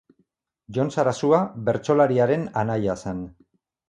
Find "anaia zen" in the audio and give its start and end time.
2.63-3.21